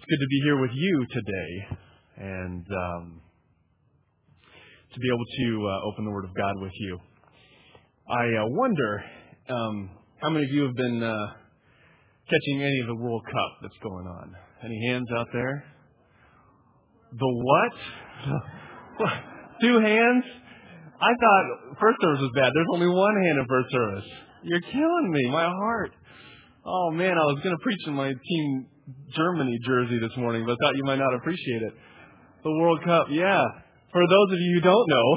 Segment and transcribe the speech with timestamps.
[0.00, 1.76] It's good to be here with you today
[2.16, 3.20] and um,
[4.94, 6.98] to be able to uh, open the Word of God with you.
[8.08, 9.04] I uh, wonder
[9.50, 9.90] um,
[10.22, 11.26] how many of you have been uh,
[12.30, 14.34] catching any of the World Cup that's going on?
[14.64, 15.64] Any hands out there?
[17.12, 19.10] The what?
[19.60, 20.24] Two hands?
[20.96, 22.52] I thought first service was bad.
[22.54, 24.08] There's only one hand in first service.
[24.44, 25.92] You're killing me, my heart.
[26.64, 28.66] Oh man, I was going to preach in my team
[29.14, 31.72] Germany jersey this morning, but I thought you might not appreciate it.
[32.42, 33.44] The World Cup, yeah.
[33.92, 35.08] For those of you who don't know,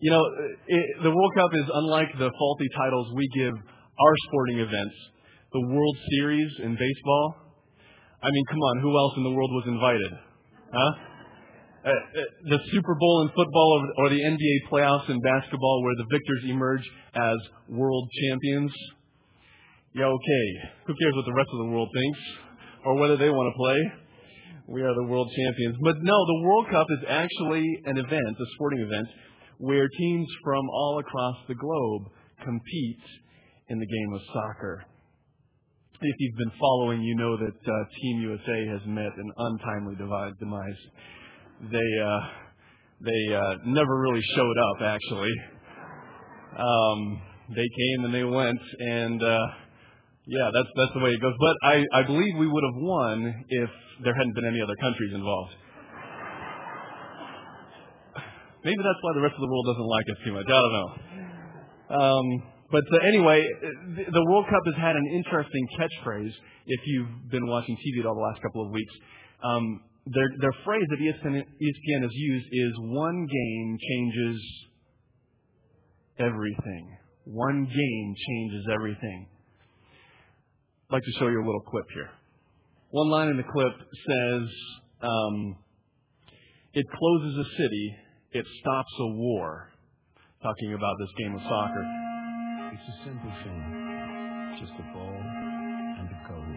[0.00, 0.24] you know,
[0.66, 4.96] it, the World Cup is unlike the faulty titles we give our sporting events.
[5.52, 7.34] The World Series in baseball.
[8.22, 10.12] I mean, come on, who else in the world was invited?
[10.72, 10.92] Huh?
[11.80, 16.04] Uh, uh, the Super Bowl in football or the NBA playoffs in basketball where the
[16.10, 17.36] victors emerge as
[17.68, 18.72] world champions.
[19.94, 20.46] Yeah, okay.
[20.86, 22.20] Who cares what the rest of the world thinks?
[22.84, 23.80] Or whether they want to play.
[24.68, 25.76] We are the world champions.
[25.82, 29.06] But no, the World Cup is actually an event, a sporting event,
[29.58, 32.02] where teams from all across the globe
[32.44, 33.04] compete
[33.68, 34.84] in the game of soccer.
[36.00, 40.80] If you've been following, you know that uh, Team USA has met an untimely demise.
[41.70, 42.20] They uh,
[43.02, 44.82] they uh, never really showed up.
[44.82, 45.32] Actually,
[46.58, 49.46] um, they came and they went, and uh,
[50.26, 51.34] yeah, that's that's the way it goes.
[51.40, 53.70] But I, I believe we would have won if
[54.04, 55.52] there hadn't been any other countries involved.
[58.64, 60.44] Maybe that's why the rest of the world doesn't like us too much.
[60.44, 60.90] I don't know.
[61.96, 62.26] Um,
[62.70, 63.42] but uh, anyway,
[63.96, 66.32] the, World Cup has had an interesting catchphrase.
[66.66, 68.94] If you've been watching TV at all the last couple of weeks,
[69.42, 74.40] um, their their phrase that ESPN, ESPN has used is "one game changes
[76.18, 79.26] everything." One game changes everything.
[80.90, 82.10] I'd like to show you a little clip here.
[82.90, 84.42] One line in the clip says,
[85.02, 85.56] um,
[86.74, 87.94] It closes a city,
[88.32, 89.70] it stops a war.
[90.42, 91.84] Talking about this game of soccer.
[92.74, 93.86] It's a simple thing
[94.58, 96.52] just a ball and a goal.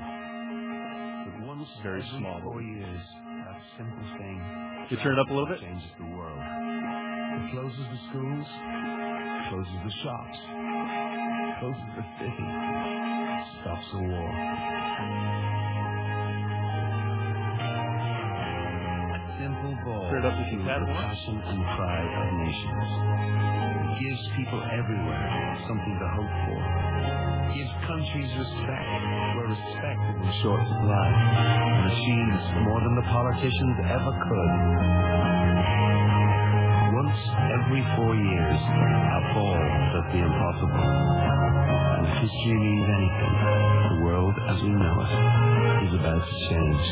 [1.30, 2.42] But once Very every small.
[2.42, 3.02] four years,
[3.46, 5.60] that simple thing You turn it up a little bit?
[5.62, 6.42] changes the world.
[6.42, 8.48] It closes the schools,
[9.54, 10.38] closes the shops,
[11.64, 12.48] closes the city,
[13.64, 14.32] stops the war.
[19.08, 22.88] A simple ball Turn it up just a fuels the passion and pride of nations.
[23.80, 25.24] It gives people everywhere
[25.64, 26.60] something to hope for.
[27.56, 28.88] Gives countries respect
[29.40, 31.08] where respect is in short supply.
[31.16, 34.52] And achieves more than the politicians ever could.
[36.92, 37.20] Once
[37.56, 39.64] every four years, a ball
[39.96, 41.23] does the impossible.
[42.24, 43.36] And if history means anything,
[44.00, 45.12] the world as we know it
[45.88, 46.84] is about to change.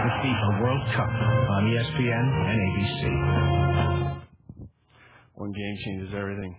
[0.00, 3.00] The FIFA World Cup on ESPN and ABC.
[5.34, 6.56] One game changes everything.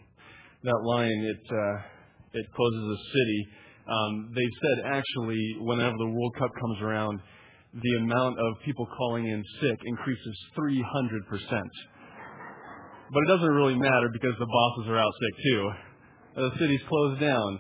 [0.64, 1.82] That line, it uh,
[2.34, 3.48] it closes a city.
[3.90, 7.20] Um, they've said actually, whenever the World Cup comes around,
[7.74, 11.72] the amount of people calling in sick increases 300 percent.
[13.12, 15.62] But it doesn't really matter because the bosses are out sick too.
[16.36, 17.60] The city's closed down.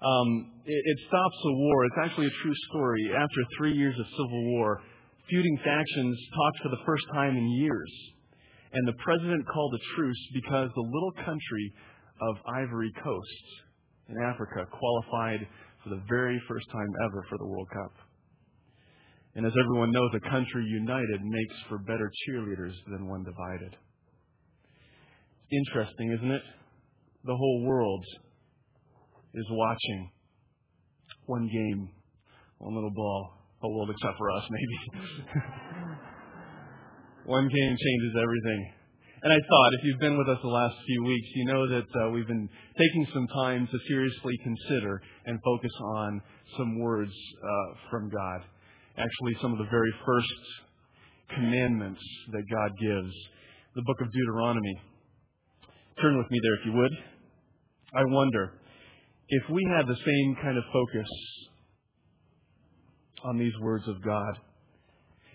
[0.00, 0.28] Um,
[0.64, 1.84] it, it stops a war.
[1.84, 3.10] It's actually a true story.
[3.12, 4.80] After three years of civil war,
[5.28, 7.92] feuding factions talked for the first time in years.
[8.72, 11.72] And the president called a truce because the little country
[12.20, 13.46] of Ivory Coast
[14.08, 15.46] in Africa qualified
[15.82, 17.92] for the very first time ever for the World Cup.
[19.34, 23.76] And as everyone knows, a country united makes for better cheerleaders than one divided.
[25.52, 26.42] Interesting, isn't it?
[27.24, 28.04] The whole world
[29.34, 30.10] is watching
[31.26, 31.88] one game,
[32.58, 33.30] one little ball,
[33.60, 34.76] whole world except for us, maybe.
[37.26, 38.72] one game changes everything.
[39.22, 41.86] And I thought, if you've been with us the last few weeks, you know that
[42.00, 46.20] uh, we've been taking some time to seriously consider and focus on
[46.58, 48.40] some words uh, from God.
[48.98, 50.28] Actually, some of the very first
[51.34, 52.00] commandments
[52.32, 53.12] that God gives.
[53.74, 54.80] The book of Deuteronomy.
[56.00, 56.92] Turn with me there if you would.
[57.94, 58.52] I wonder
[59.28, 61.08] if we had the same kind of focus
[63.24, 64.38] on these words of God.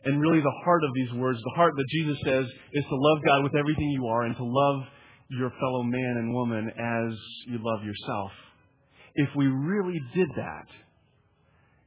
[0.06, 3.24] And really, the heart of these words, the heart that Jesus says, is to love
[3.26, 4.84] God with everything you are and to love
[5.30, 7.18] your fellow man and woman as
[7.48, 8.32] you love yourself.
[9.16, 10.68] If we really did that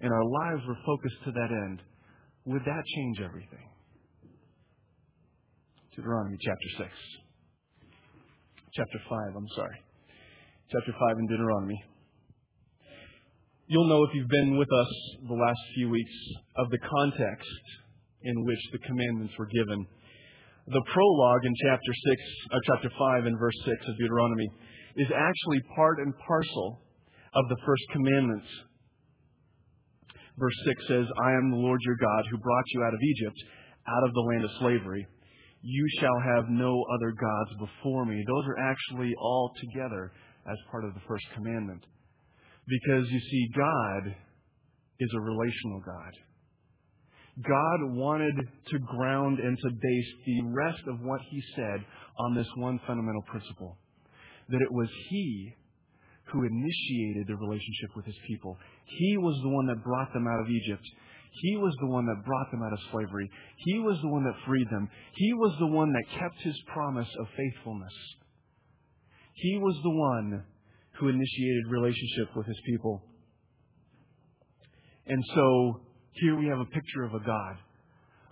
[0.00, 1.80] and our lives were focused to that end,
[2.46, 3.68] would that change everything?
[5.94, 7.23] Deuteronomy chapter 6.
[8.74, 9.78] Chapter 5, I'm sorry.
[10.66, 11.78] Chapter 5 in Deuteronomy.
[13.70, 14.90] You'll know if you've been with us
[15.28, 16.16] the last few weeks
[16.56, 17.54] of the context
[18.26, 19.78] in which the commandments were given.
[20.66, 24.50] The prologue in chapter 6, or uh, chapter 5 and verse 6 of Deuteronomy
[24.96, 26.82] is actually part and parcel
[27.30, 28.50] of the first commandments.
[30.34, 33.38] Verse 6 says, I am the Lord your God who brought you out of Egypt,
[33.86, 35.06] out of the land of slavery.
[35.66, 38.22] You shall have no other gods before me.
[38.26, 40.12] Those are actually all together
[40.46, 41.82] as part of the first commandment.
[42.68, 44.14] Because you see, God
[45.00, 46.12] is a relational God.
[47.48, 51.80] God wanted to ground and to base the rest of what He said
[52.18, 53.78] on this one fundamental principle
[54.50, 55.54] that it was He
[56.30, 58.58] who initiated the relationship with His people.
[58.84, 60.84] He was the one that brought them out of Egypt.
[61.42, 63.28] He was the one that brought them out of slavery.
[63.58, 64.88] He was the one that freed them.
[65.14, 67.92] He was the one that kept His promise of faithfulness.
[69.34, 70.44] He was the one
[70.98, 73.02] who initiated relationship with his people.
[75.06, 75.80] And so
[76.12, 77.56] here we have a picture of a God,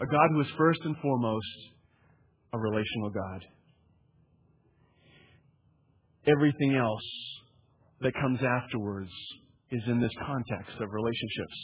[0.00, 1.46] a God who is first and foremost
[2.52, 3.44] a relational God.
[6.26, 7.02] Everything else
[8.00, 9.10] that comes afterwards
[9.72, 11.58] is in this context of relationships.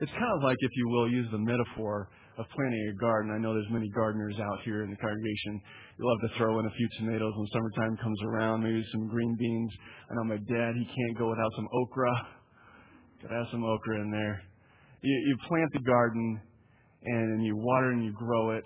[0.00, 3.32] It's kind of like, if you will, use the metaphor of planting a garden.
[3.32, 5.60] I know there's many gardeners out here in the congregation.
[5.96, 9.34] You love to throw in a few tomatoes when summertime comes around, maybe some green
[9.38, 9.72] beans.
[10.10, 12.12] I know my dad, he can't go without some okra.
[13.22, 14.42] Gotta have some okra in there.
[15.00, 16.40] You, you plant the garden
[17.04, 18.64] and you water and you grow it.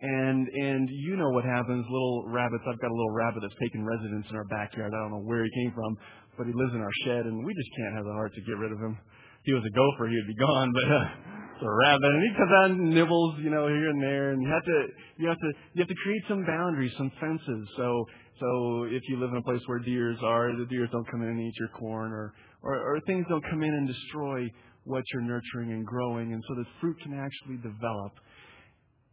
[0.00, 2.64] And and you know what happens, little rabbits.
[2.66, 4.90] I've got a little rabbit that's taken residence in our backyard.
[4.90, 5.96] I don't know where he came from,
[6.36, 8.58] but he lives in our shed, and we just can't have the heart to get
[8.58, 8.98] rid of him.
[9.44, 10.72] He was a gopher, he'd be gone.
[10.72, 14.30] But uh, a rabbit, and he comes out and nibbles, you know, here and there,
[14.30, 14.86] and you have to,
[15.18, 17.68] you have to, you have to create some boundaries, some fences.
[17.76, 18.04] So,
[18.40, 21.28] so if you live in a place where deers are, the deers don't come in
[21.28, 24.50] and eat your corn, or, or, or things don't come in and destroy
[24.84, 28.12] what you're nurturing and growing, and so the fruit can actually develop.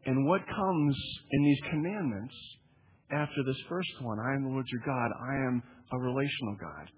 [0.06, 0.96] And what comes
[1.32, 2.34] in these commandments
[3.12, 6.90] after this first one, I am the Lord your God, I am a relational God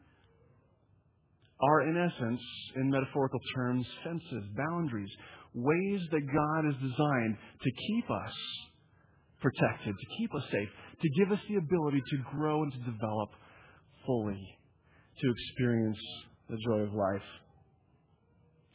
[1.61, 2.41] are, in essence,
[2.75, 5.09] in metaphorical terms, fences, boundaries,
[5.53, 8.33] ways that God has designed to keep us
[9.41, 10.69] protected, to keep us safe,
[11.01, 13.29] to give us the ability to grow and to develop
[14.05, 14.57] fully,
[15.19, 15.97] to experience
[16.49, 17.27] the joy of life.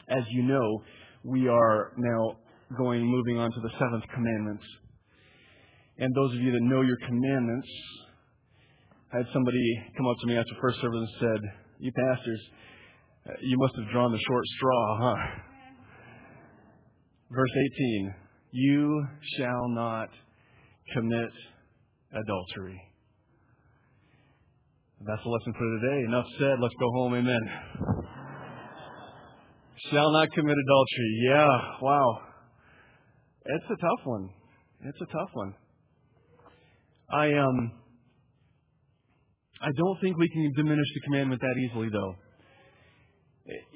[0.09, 0.83] As you know,
[1.25, 2.37] we are now
[2.77, 4.61] going, moving on to the seventh commandment.
[5.99, 7.69] And those of you that know your commandments,
[9.13, 9.63] I had somebody
[9.97, 12.41] come up to me after first service and said, You pastors,
[13.41, 15.17] you must have drawn the short straw, huh?
[17.31, 18.15] Verse 18
[18.53, 19.07] You
[19.37, 20.09] shall not
[20.95, 21.31] commit
[22.13, 22.81] adultery.
[25.01, 26.05] That's the lesson for today.
[26.07, 26.57] Enough said.
[26.61, 27.15] Let's go home.
[27.15, 27.41] Amen.
[29.91, 31.23] Shall not commit adultery.
[31.29, 31.49] Yeah,
[31.83, 32.21] wow.
[33.45, 34.31] It's a tough one.
[34.85, 35.55] It's a tough one.
[37.11, 37.73] I um
[39.61, 42.17] I don't think we can diminish the commandment that easily though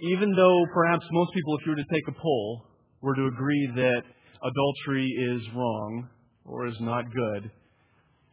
[0.02, 2.66] even though perhaps most people, if you were to take a poll,
[3.02, 4.02] were to agree that
[4.42, 6.08] adultery is wrong
[6.44, 7.50] or is not good,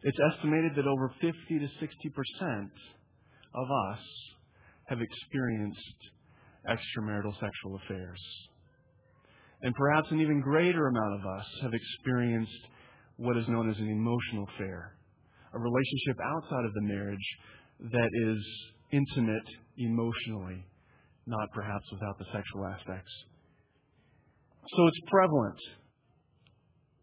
[0.02, 2.70] it's estimated that over 50 to 60 percent
[3.54, 4.00] of us
[4.86, 5.78] have experienced
[6.66, 8.20] extramarital sexual affairs.
[9.62, 12.52] And perhaps an even greater amount of us have experienced
[13.16, 14.94] what is known as an emotional affair,
[15.52, 17.28] a relationship outside of the marriage
[17.90, 18.38] that is
[18.92, 20.64] intimate emotionally
[21.28, 23.12] not perhaps without the sexual aspects.
[24.74, 25.58] So it's prevalent.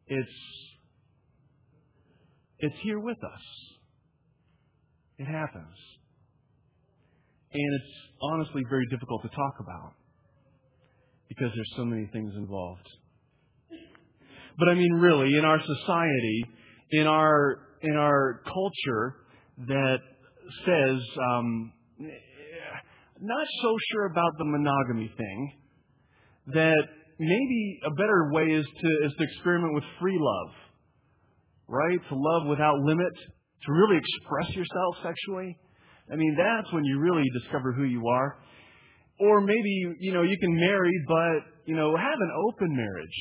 [0.07, 0.29] It's
[2.59, 3.41] it's here with us.
[5.19, 5.75] It happens.
[7.53, 9.93] And it's honestly very difficult to talk about
[11.29, 12.87] because there's so many things involved.
[14.57, 16.45] But I mean really in our society,
[16.91, 19.15] in our in our culture
[19.67, 19.97] that
[20.65, 21.01] says
[21.31, 21.71] um,
[23.25, 25.51] not so sure about the monogamy thing,
[26.53, 26.85] that
[27.19, 30.53] maybe a better way is to, is to experiment with free love,
[31.67, 31.99] right?
[32.09, 33.13] To love without limit,
[33.65, 35.57] to really express yourself sexually.
[36.11, 38.37] I mean, that's when you really discover who you are.
[39.19, 43.19] Or maybe, you know, you can marry, but, you know, have an open marriage.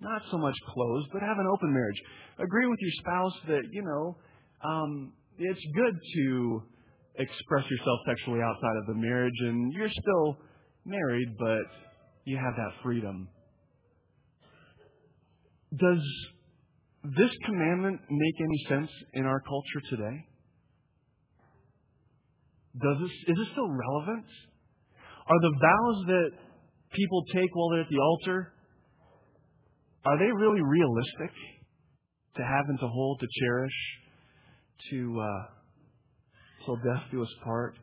[0.00, 2.00] Not so much closed, but have an open marriage.
[2.38, 4.16] Agree with your spouse that, you know,
[4.62, 6.62] um, it's good to
[7.18, 10.38] express yourself sexually outside of the marriage and you're still
[10.84, 11.66] married, but
[12.24, 13.28] you have that freedom.
[15.74, 16.02] Does
[17.04, 20.26] this commandment make any sense in our culture today?
[22.80, 24.26] Does this, is this still relevant?
[25.28, 26.30] Are the vows that
[26.92, 28.52] people take while they're at the altar,
[30.04, 31.32] are they really realistic
[32.36, 33.72] to have and to hold, to cherish,
[34.90, 35.55] to uh,
[36.66, 37.74] till death do us part?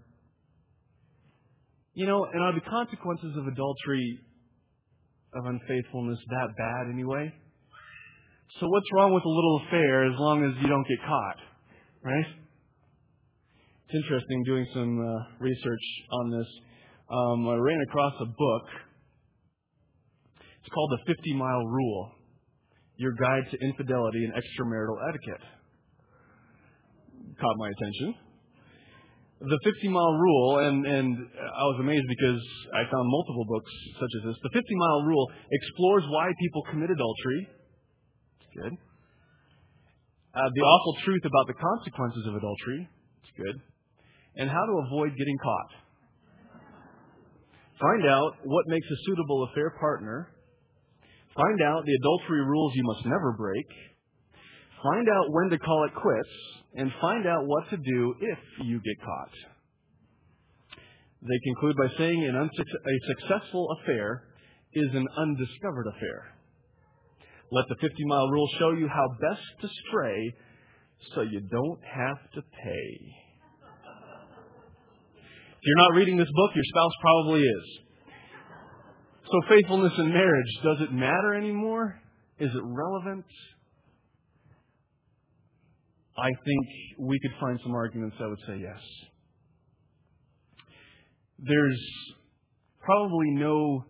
[1.96, 4.20] You know, and are the consequences of adultery,
[5.34, 7.34] of unfaithfulness, that bad anyway?
[8.60, 11.38] So what's wrong with a little affair as long as you don't get caught,
[12.04, 12.26] right?
[13.88, 16.48] It's interesting doing some uh, research on this.
[17.10, 18.66] Um, I ran across a book.
[20.38, 22.12] It's called the 50 Mile Rule
[22.98, 25.46] Your Guide to Infidelity and Extramarital Etiquette.
[27.40, 28.23] Caught my attention.
[29.44, 32.40] The 50 mile rule, and, and I was amazed because
[32.72, 34.38] I found multiple books such as this.
[34.40, 37.48] The 50 mile rule explores why people commit adultery
[38.54, 38.78] it's good.
[40.36, 42.90] Uh, the awful truth about the consequences of adultery.
[43.22, 43.62] It's good.
[44.36, 45.72] And how to avoid getting caught.
[47.80, 50.30] Find out what makes a suitable affair partner.
[51.36, 53.66] Find out the adultery rules you must never break.
[54.84, 56.30] Find out when to call it quits.
[56.76, 59.34] And find out what to do if you get caught.
[61.22, 64.24] They conclude by saying an a successful affair
[64.74, 66.36] is an undiscovered affair.
[67.52, 70.34] Let the 50 mile rule show you how best to stray
[71.14, 73.24] so you don't have to pay.
[75.52, 77.80] If you're not reading this book, your spouse probably is.
[79.26, 82.02] So, faithfulness in marriage, does it matter anymore?
[82.40, 83.26] Is it relevant?
[86.18, 86.68] I think
[87.00, 88.80] we could find some arguments that would say yes.
[91.40, 91.82] There's
[92.80, 93.84] probably no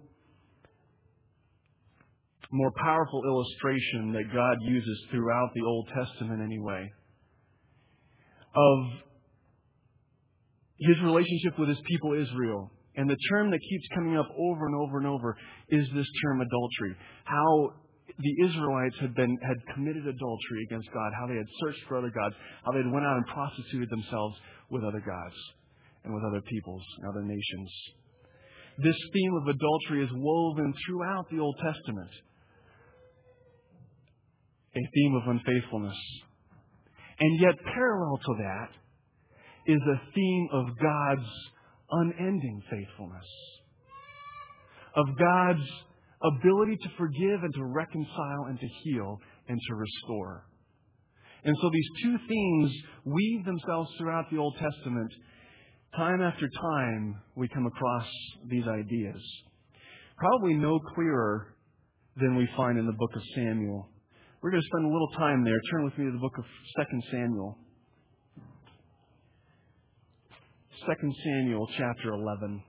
[2.51, 6.89] more powerful illustration that God uses throughout the Old Testament, anyway,
[8.55, 8.79] of
[10.79, 12.71] his relationship with his people Israel.
[12.95, 15.35] And the term that keeps coming up over and over and over
[15.69, 16.95] is this term adultery.
[17.25, 17.73] How
[18.19, 22.11] the Israelites had been had committed adultery against God, how they had searched for other
[22.13, 24.35] gods, how they had went out and prostituted themselves
[24.69, 25.37] with other gods
[26.03, 27.69] and with other peoples and other nations.
[28.77, 32.09] This theme of adultery is woven throughout the Old Testament
[34.75, 35.97] a theme of unfaithfulness.
[37.19, 38.69] And yet, parallel to that
[39.71, 41.29] is a theme of God's
[41.91, 43.25] unending faithfulness,
[44.95, 45.69] of God's
[46.23, 50.45] ability to forgive and to reconcile and to heal and to restore.
[51.43, 52.71] And so these two themes
[53.05, 55.11] weave themselves throughout the Old Testament.
[55.95, 58.07] Time after time, we come across
[58.49, 59.21] these ideas.
[60.17, 61.55] Probably no clearer
[62.17, 63.89] than we find in the book of Samuel.
[64.41, 65.59] We're going to spend a little time there.
[65.71, 66.45] Turn with me to the book of
[66.77, 67.57] 2 Samuel.
[70.85, 72.61] 2 Samuel chapter 11.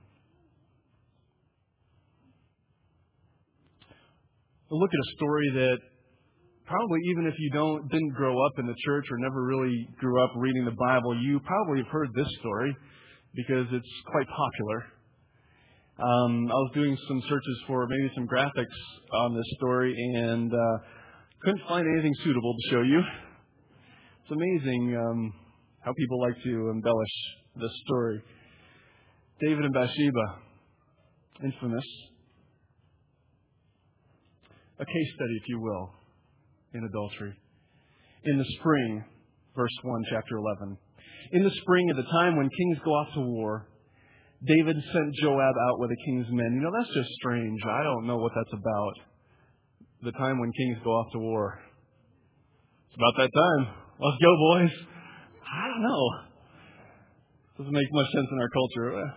[4.79, 5.77] Look at a story that
[6.65, 10.23] probably even if you don't didn't grow up in the church or never really grew
[10.23, 12.75] up reading the Bible, you probably have heard this story
[13.35, 14.83] because it's quite popular.
[15.97, 18.77] Um, I was doing some searches for maybe some graphics
[19.13, 20.77] on this story, and uh,
[21.41, 22.99] couldn't find anything suitable to show you.
[22.99, 25.33] It's amazing um,
[25.85, 27.15] how people like to embellish
[27.55, 28.21] this story.
[29.39, 30.25] David and Bathsheba,
[31.43, 31.85] infamous.
[34.79, 35.89] A case study, if you will,
[36.73, 37.33] in adultery.
[38.25, 39.03] In the spring,
[39.55, 40.77] verse 1, chapter 11.
[41.31, 43.67] In the spring, at the time when kings go off to war,
[44.43, 46.53] David sent Joab out with the king's men.
[46.55, 47.59] You know, that's just strange.
[47.65, 48.93] I don't know what that's about
[50.03, 51.59] the time when kings go off to war.
[52.87, 53.75] It's about that time.
[53.99, 54.71] Let's go, boys.
[55.41, 56.09] I don't know.
[57.57, 59.13] Doesn't make much sense in our culture.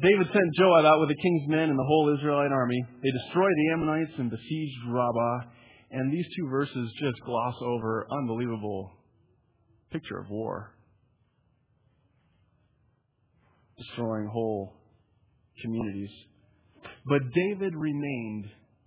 [0.00, 2.80] David sent Joab out with the king's men and the whole Israelite army.
[3.02, 5.38] They destroyed the Ammonites and besieged Rabbah.
[5.90, 8.92] And these two verses just gloss over unbelievable
[9.90, 10.74] picture of war.
[13.76, 14.76] Destroying whole
[15.62, 16.10] communities.
[17.06, 18.44] But David remained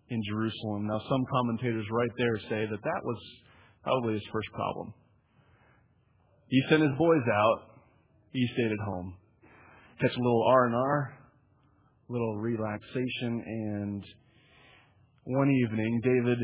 [0.10, 0.88] in Jerusalem.
[0.88, 3.18] Now, some commentators right there say that that was
[3.84, 4.94] probably his first problem.
[6.48, 7.82] He sent his boys out.
[8.32, 9.16] He stayed at home.
[10.02, 11.14] Catch a little R and R,
[12.10, 14.04] little relaxation, and
[15.26, 16.40] one evening David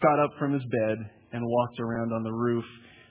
[0.00, 0.98] got up from his bed
[1.32, 2.64] and walked around on the roof.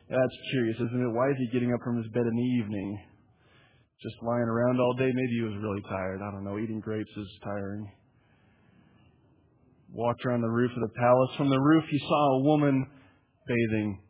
[0.10, 1.14] That's curious, isn't it?
[1.14, 3.00] Why is he getting up from his bed in the evening?
[4.02, 5.10] Just lying around all day?
[5.14, 6.22] Maybe he was really tired.
[6.22, 6.58] I don't know.
[6.58, 7.88] Eating grapes is tiring
[9.94, 11.30] walked around the roof of the palace.
[11.38, 12.88] From the roof, he saw a woman
[13.48, 14.02] bathing.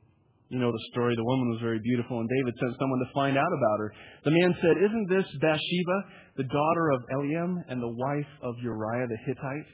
[0.53, 1.15] You know the story.
[1.15, 3.91] The woman was very beautiful, and David sent someone to find out about her.
[4.23, 5.97] The man said, Isn't this Bathsheba,
[6.37, 9.65] the daughter of Eliam and the wife of Uriah the Hittite?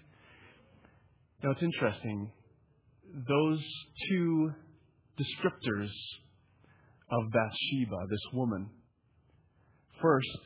[1.43, 2.31] Now it's interesting.
[3.27, 3.59] Those
[4.07, 4.51] two
[5.19, 5.91] descriptors
[7.11, 8.69] of Bathsheba, this woman.
[10.01, 10.39] First,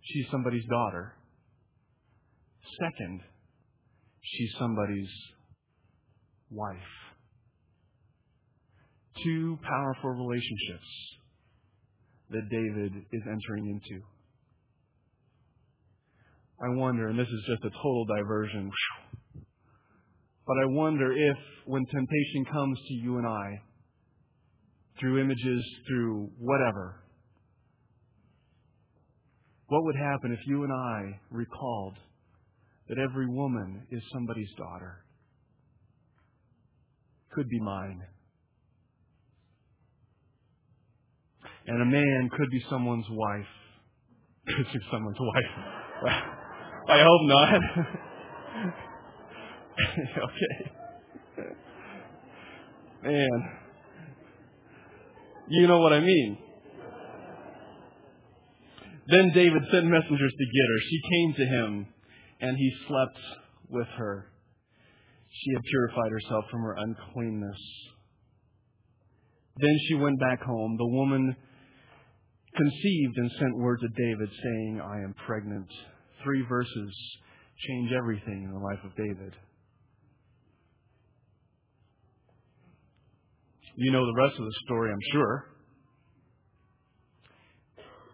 [0.00, 1.16] she's somebody's daughter.
[2.80, 3.20] Second,
[4.22, 5.12] she's somebody's
[6.48, 7.03] wife.
[9.22, 10.90] Two powerful relationships
[12.30, 14.02] that David is entering into.
[16.60, 18.70] I wonder, and this is just a total diversion,
[20.46, 23.60] but I wonder if when temptation comes to you and I,
[25.00, 27.04] through images, through whatever,
[29.66, 31.96] what would happen if you and I recalled
[32.88, 35.04] that every woman is somebody's daughter?
[37.32, 38.02] Could be mine.
[41.66, 43.46] And a man could be someone's wife.
[44.46, 45.52] Could be someone's wife.
[46.88, 47.54] I hope not.
[50.24, 50.70] okay.
[53.02, 53.48] Man.
[55.48, 56.36] You know what I mean.
[59.08, 60.78] Then David sent messengers to get her.
[60.88, 61.86] She came to him,
[62.40, 63.18] and he slept
[63.68, 64.30] with her.
[65.30, 67.60] She had purified herself from her uncleanness.
[69.56, 70.76] Then she went back home.
[70.78, 71.36] The woman
[72.56, 75.66] conceived and sent word to David saying, I am pregnant.
[76.22, 77.18] Three verses
[77.68, 79.34] change everything in the life of David.
[83.76, 85.50] You know the rest of the story, I'm sure.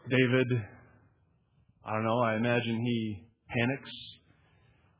[0.08, 0.46] David,
[1.84, 3.90] I don't know, I imagine he panics,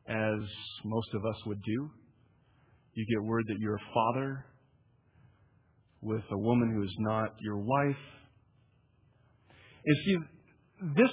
[0.06, 0.48] as
[0.84, 1.90] most of us would do.
[2.94, 4.44] You get word that you're a father
[6.02, 7.96] with a woman who is not your wife.
[9.90, 10.16] And see,
[10.94, 11.10] this,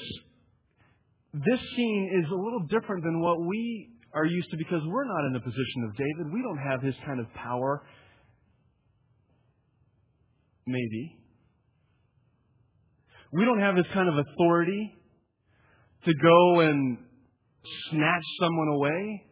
[1.33, 5.25] this scene is a little different than what we are used to because we're not
[5.25, 6.31] in the position of David.
[6.31, 7.81] We don't have his kind of power
[10.67, 11.17] Maybe.
[13.31, 14.93] We don't have this kind of authority
[16.05, 16.97] to go and
[17.89, 19.23] snatch someone away.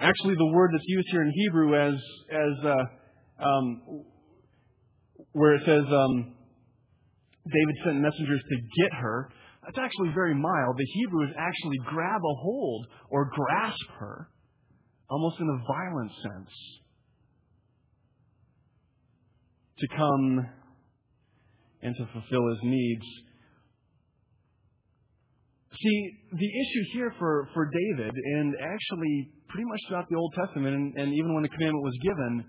[0.00, 1.94] Actually, the word that's used here in Hebrew as
[2.32, 4.04] as uh, um,
[5.32, 6.33] where it says um,
[7.46, 9.30] David sent messengers to get her,
[9.64, 10.76] that's actually very mild.
[10.76, 14.28] The Hebrew is actually grab a hold or grasp her,
[15.10, 16.50] almost in a violent sense
[19.78, 20.46] to come
[21.82, 23.04] and to fulfill his needs.
[25.82, 30.74] See, the issue here for, for David, and actually pretty much throughout the Old Testament,
[30.74, 32.44] and, and even when the commandment was given,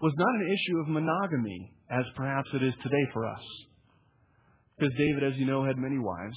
[0.00, 3.42] was not an issue of monogamy, as perhaps it is today for us.
[4.78, 6.36] Because David, as you know, had many wives.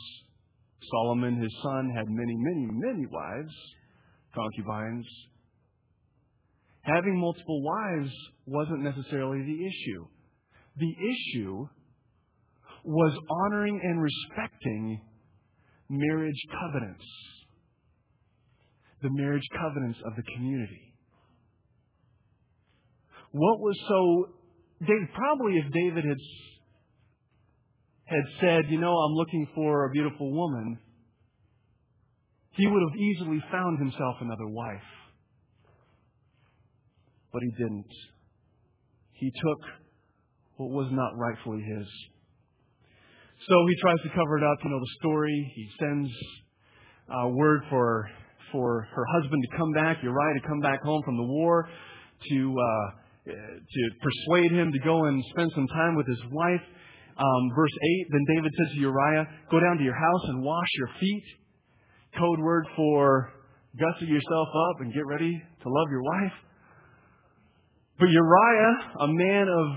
[0.91, 3.53] Solomon, his son, had many, many, many wives,
[4.33, 5.05] concubines.
[6.81, 8.11] Having multiple wives
[8.45, 10.05] wasn't necessarily the issue.
[10.77, 11.67] The issue
[12.83, 15.01] was honoring and respecting
[15.89, 17.05] marriage covenants,
[19.01, 20.93] the marriage covenants of the community.
[23.31, 24.33] What was so,
[24.85, 26.17] David, probably if David had,
[28.05, 30.77] had said, you know, I'm looking for a beautiful woman,
[32.51, 34.89] he would have easily found himself another wife.
[37.33, 37.91] But he didn't.
[39.13, 39.59] He took
[40.57, 41.87] what was not rightfully his.
[43.49, 45.51] So he tries to cover it up, you know, the story.
[45.55, 46.09] He sends
[47.09, 48.09] uh, word for
[48.51, 51.67] for her husband to come back, Uriah to come back home from the war,
[52.29, 56.61] to uh, to persuade him to go and spend some time with his wife.
[57.17, 60.67] Um, verse 8, then David said to Uriah, Go down to your house and wash
[60.77, 61.23] your feet.
[62.19, 63.31] Code word for
[63.79, 66.33] gussy yourself up and get ready to love your wife.
[67.99, 69.67] But Uriah, a man of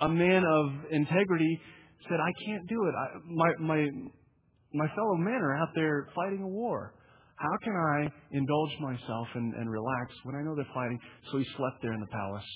[0.00, 1.60] a man of integrity
[2.08, 2.94] said, I can't do it.
[2.94, 3.88] I, my, my,
[4.72, 6.94] my fellow men are out there fighting a war.
[7.36, 10.98] How can I indulge myself and, and relax when I know they're fighting?
[11.30, 12.46] So he slept there in the palace.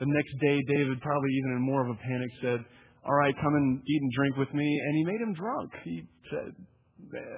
[0.00, 2.60] The next day, David, probably even in more of a panic, said,
[3.08, 4.80] All right, come and eat and drink with me.
[4.84, 5.72] And he made him drunk.
[5.82, 6.52] He said,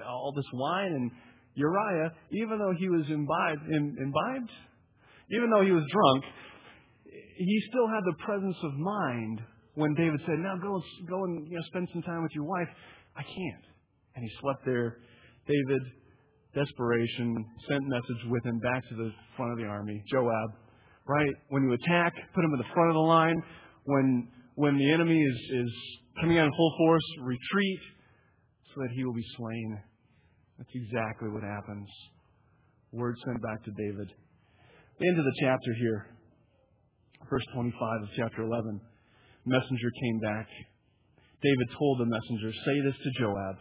[0.05, 0.91] All this wine.
[0.91, 1.11] And
[1.55, 4.51] Uriah, even though he was imbibed, imbibed
[5.31, 6.23] even though he was drunk,
[7.37, 9.39] he still had the presence of mind
[9.75, 12.67] when David said, "Now go go and you know, spend some time with your wife."
[13.15, 13.65] I can't,
[14.15, 14.99] and he slept there.
[15.47, 15.81] David,
[16.53, 20.03] desperation, sent message with him back to the front of the army.
[20.11, 20.51] Joab,
[21.07, 21.33] right?
[21.49, 23.41] When you attack, put him at the front of the line.
[23.85, 24.27] When,
[24.61, 25.73] when the enemy is, is
[26.21, 27.79] coming out in full force, retreat
[28.69, 29.81] so that he will be slain.
[30.59, 31.89] That's exactly what happens.
[32.91, 34.13] Word sent back to David.
[34.99, 36.05] The end of the chapter here,
[37.27, 38.79] verse 25 of chapter 11.
[39.47, 40.47] Messenger came back.
[41.41, 43.55] David told the messenger, Say this to Joab.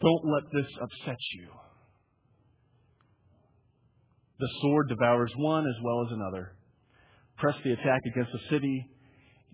[0.00, 1.48] Don't let this upset you.
[4.38, 6.52] The sword devours one as well as another.
[7.38, 8.93] Press the attack against the city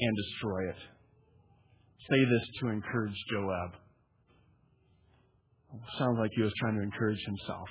[0.01, 0.77] and destroy it.
[2.09, 3.73] Say this to encourage Joab.
[5.99, 7.69] Sounds like he was trying to encourage himself.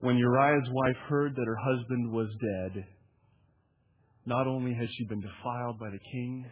[0.00, 2.84] When Uriah's wife heard that her husband was dead,
[4.26, 6.44] not only had she been defiled by the king,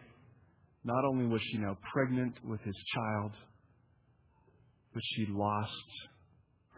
[0.85, 3.33] not only was she now pregnant with his child,
[4.95, 5.71] but she lost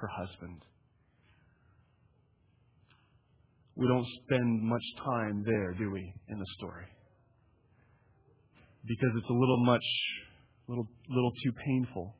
[0.01, 0.61] her husband.
[3.77, 6.85] We don't spend much time there, do we, in the story?
[8.87, 9.85] Because it's a little much,
[10.69, 12.15] little, little too painful.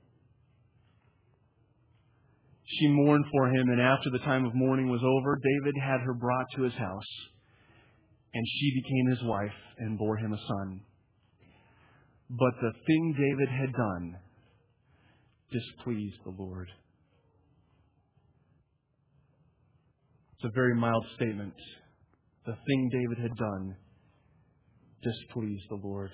[2.67, 6.15] She mourned for him, and after the time of mourning was over, David had her
[6.15, 7.13] brought to his house,
[8.33, 10.81] and she became his wife and bore him a son.
[12.31, 14.17] But the thing David had done
[15.53, 16.69] displeased the Lord.
[20.45, 21.55] It's a very mild statement.
[22.45, 23.77] The thing David had done
[25.03, 26.11] displeased the Lord.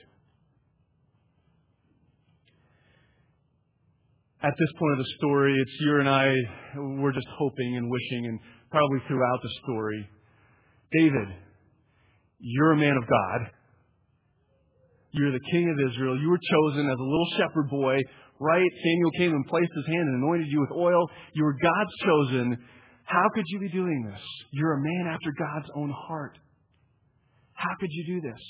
[4.41, 6.33] At this point of the story, it's you and I,
[6.77, 8.39] we're just hoping and wishing, and
[8.71, 10.09] probably throughout the story,
[10.93, 11.29] David,
[12.39, 13.51] you're a man of God.
[15.11, 16.17] You're the king of Israel.
[16.21, 17.99] You were chosen as a little shepherd boy,
[18.39, 18.71] right?
[18.85, 21.11] Samuel came and placed his hand and anointed you with oil.
[21.35, 22.59] You were God's chosen.
[23.11, 24.23] How could you be doing this?
[24.53, 26.39] You're a man after God's own heart.
[27.55, 28.43] How could you do this?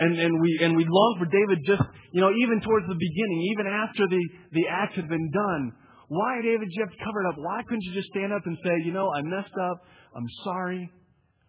[0.00, 1.82] And, and we and we long for David just
[2.12, 5.72] you know even towards the beginning, even after the the act had been done.
[6.08, 7.34] Why, David, you have to cover it up?
[7.36, 9.84] Why couldn't you just stand up and say, you know, I messed up.
[10.16, 10.90] I'm sorry.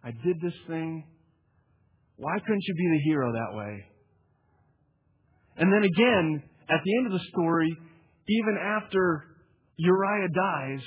[0.04, 1.04] I did this thing.
[2.16, 3.84] Why couldn't you be the hero that way?
[5.56, 7.74] And then again, at the end of the story,
[8.28, 9.24] even after
[9.78, 10.84] Uriah dies,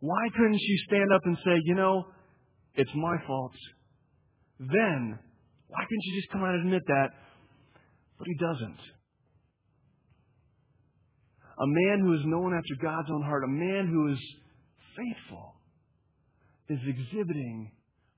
[0.00, 2.04] why couldn't you stand up and say, you know,
[2.74, 3.52] it's my fault?
[4.58, 5.18] Then,
[5.68, 7.08] why couldn't you just come out and admit that?
[8.18, 8.80] But he doesn't.
[11.58, 14.18] A man who is known after God's own heart, a man who is
[14.96, 15.54] faithful,
[16.70, 17.70] is exhibiting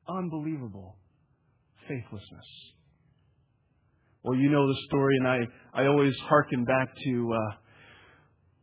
[0.08, 0.96] unbelievable
[1.88, 2.46] faithlessness.
[4.22, 5.38] Well, you know the story, and I,
[5.74, 7.56] I always hearken back to uh,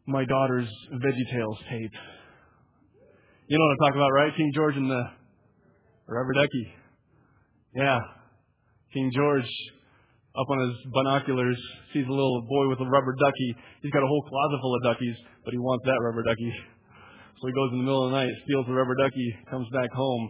[0.08, 1.92] my daughter's VeggieTales tape.
[3.50, 4.32] You know what I'm talking about, right?
[4.38, 5.04] King George and the
[6.06, 6.66] rubber ducky.
[7.74, 7.98] Yeah.
[8.94, 9.50] King George,
[10.38, 11.58] up on his binoculars,
[11.90, 13.50] sees a little boy with a rubber ducky.
[13.82, 16.54] He's got a whole closet full of duckies, but he wants that rubber ducky.
[17.42, 19.90] So he goes in the middle of the night, steals the rubber ducky, comes back
[19.98, 20.30] home.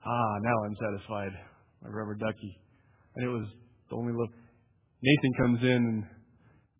[0.00, 1.36] Ah, now I'm satisfied
[1.84, 2.56] my rubber ducky.
[3.16, 3.44] And it was
[3.90, 4.32] the only look.
[5.02, 6.04] Nathan comes in and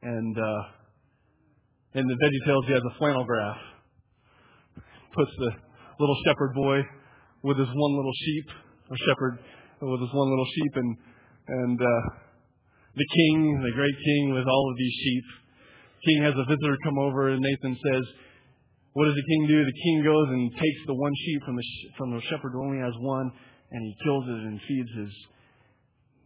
[0.00, 0.62] and uh,
[2.00, 3.60] in the Veggie Tales he has a flannel graph.
[5.12, 5.63] Puts the
[5.98, 6.78] little shepherd boy
[7.42, 8.46] with his one little sheep,
[8.90, 9.38] or shepherd
[9.82, 10.90] with his one little sheep, and
[11.46, 12.02] and uh,
[12.96, 15.24] the king, the great king, with all of these sheep.
[16.04, 18.04] King has a visitor come over, and Nathan says,
[18.92, 21.66] "What does the king do?" The king goes and takes the one sheep from the
[21.98, 23.32] from the shepherd who only has one,
[23.70, 25.12] and he kills it and feeds his.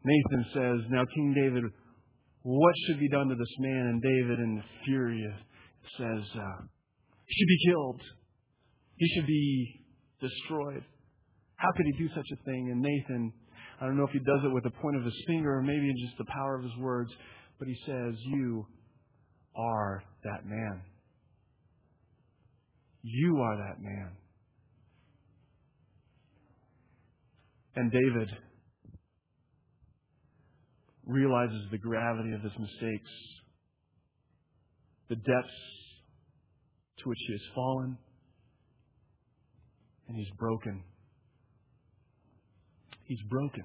[0.04, 1.64] Nathan says, Now, King David,
[2.42, 3.86] what should be done to this man?
[3.92, 5.26] And David, in fury,
[5.98, 6.62] says, uh,
[7.26, 8.00] He should be killed.
[8.98, 9.84] He should be
[10.20, 10.84] destroyed.
[11.56, 12.70] How could he do such a thing?
[12.70, 13.32] And Nathan,
[13.80, 15.92] I don't know if he does it with the point of his finger or maybe
[16.04, 17.10] just the power of his words,
[17.58, 18.66] but he says, You
[19.56, 20.82] are that man.
[23.02, 24.10] You are that man.
[27.76, 28.28] And David
[31.06, 33.10] realizes the gravity of his mistakes,
[35.08, 35.60] the depths
[36.98, 37.96] to which he has fallen,
[40.08, 40.82] and he's broken.
[43.04, 43.64] He's broken.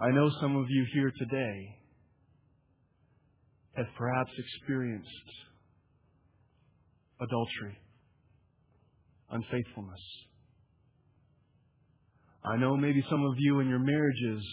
[0.00, 1.76] I know some of you here today
[3.76, 5.08] have perhaps experienced
[7.20, 7.78] adultery,
[9.30, 10.00] unfaithfulness.
[12.44, 14.44] I know maybe some of you in your marriages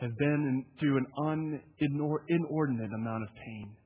[0.00, 1.60] have been through an
[2.28, 3.76] inordinate amount of pain.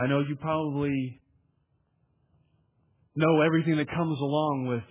[0.00, 1.20] I know you probably
[3.16, 4.84] know everything that comes along with,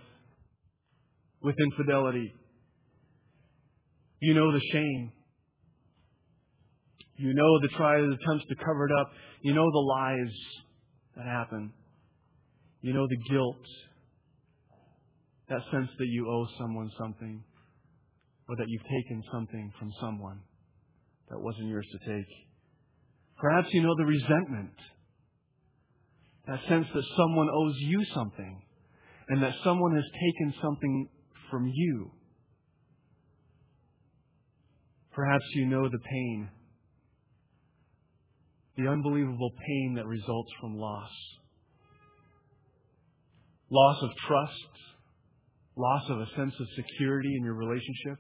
[1.42, 2.34] with infidelity.
[4.20, 5.14] You know the shame.
[7.16, 9.12] You know the tries the attempts to cover it up.
[9.44, 10.34] You know the lies
[11.16, 11.72] that happen.
[12.82, 13.66] You know the guilt.
[15.48, 17.44] That sense that you owe someone something
[18.50, 20.42] or that you've taken something from someone
[21.30, 22.28] that wasn't yours to take.
[23.40, 24.74] Perhaps you know the resentment.
[26.48, 28.62] That sense that someone owes you something
[29.30, 31.10] and that someone has taken something
[31.52, 32.12] from you.
[35.14, 36.50] Perhaps you know the pain
[38.78, 41.10] the unbelievable pain that results from loss.
[43.72, 44.72] Loss of trust,
[45.76, 48.20] loss of a sense of security in your relationship,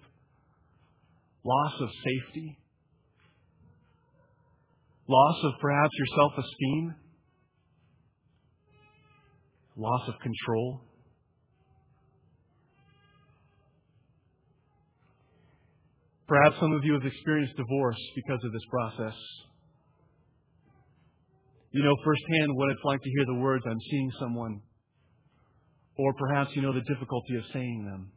[1.46, 2.58] loss of safety,
[5.08, 6.96] loss of perhaps your self esteem,
[9.78, 10.82] loss of control.
[16.28, 19.16] Perhaps some of you have experienced divorce because of this process.
[21.72, 24.62] You know firsthand what it's like to hear the words, I'm seeing someone.
[25.98, 28.12] Or perhaps you know the difficulty of saying them.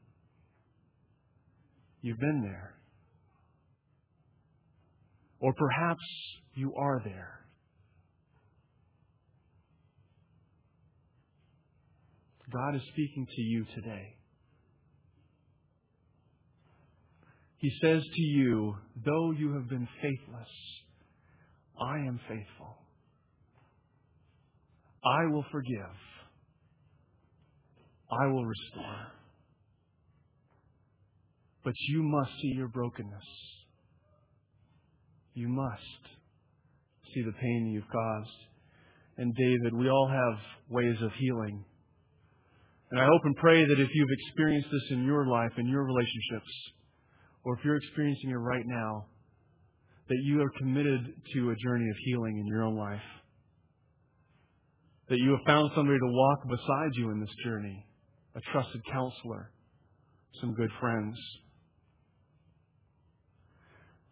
[2.02, 2.74] You've been there.
[5.40, 6.04] Or perhaps
[6.54, 7.40] you are there.
[12.52, 14.14] God is speaking to you today.
[17.58, 20.48] He says to you, though you have been faithless,
[21.80, 22.78] I am faithful.
[25.04, 25.96] I will forgive.
[28.10, 29.06] I will restore.
[31.62, 33.24] But you must see your brokenness.
[35.34, 35.82] You must
[37.14, 38.30] see the pain you've caused.
[39.18, 40.38] And David, we all have
[40.70, 41.64] ways of healing.
[42.90, 45.84] And I hope and pray that if you've experienced this in your life, in your
[45.84, 46.50] relationships,
[47.44, 49.06] or if you're experiencing it right now,
[50.08, 51.00] that you are committed
[51.34, 53.00] to a journey of healing in your own life
[55.10, 57.84] that you have found somebody to walk beside you in this journey,
[58.36, 59.50] a trusted counselor,
[60.40, 61.16] some good friends.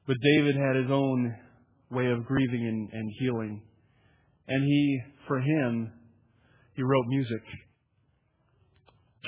[0.09, 1.37] But David had his own
[1.93, 3.63] way of grieving and, and healing.
[4.49, 5.93] And he, for him,
[6.75, 7.43] he wrote music.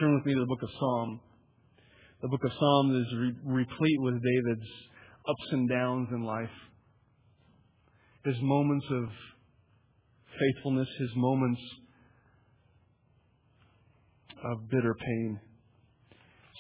[0.01, 1.21] Turn with me to the book of Psalm.
[2.23, 4.71] The book of Psalms is re- replete with David's
[5.29, 6.57] ups and downs in life.
[8.25, 9.05] His moments of
[10.41, 11.61] faithfulness, his moments
[14.41, 15.39] of bitter pain.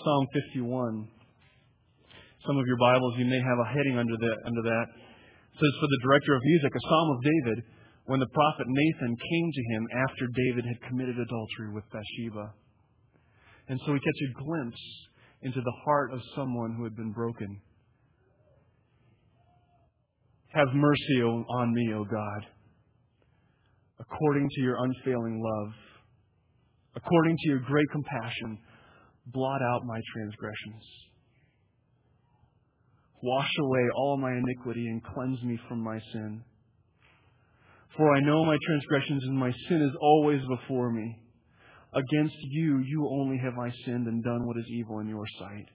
[0.04, 1.08] Psalm 51.
[2.44, 4.36] Some of your Bibles, you may have a heading under that.
[4.44, 4.86] Under that.
[4.92, 7.64] It says, For the director of music, a psalm of David,
[8.04, 12.52] when the prophet Nathan came to him after David had committed adultery with Bathsheba.
[13.70, 14.82] And so we catch a glimpse
[15.40, 17.62] into the heart of someone who had been broken.
[20.52, 22.46] Have mercy on me, O God
[24.00, 25.72] according to your unfailing love,
[26.96, 28.58] according to your great compassion,
[29.26, 30.84] blot out my transgressions.
[33.22, 36.42] Wash away all my iniquity and cleanse me from my sin.
[37.96, 41.18] For I know my transgressions and my sin is always before me.
[41.92, 45.66] Against you, you only have I sinned and done what is evil in your sight.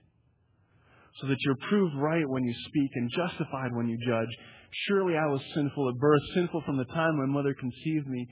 [1.20, 4.28] So that you're proved right when you speak and justified when you judge.
[4.88, 8.26] Surely I was sinful at birth, sinful from the time my mother conceived me,